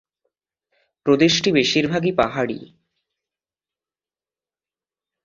[1.05, 2.59] প্রদেশটি বেশিরভাগই পাহাড়ি।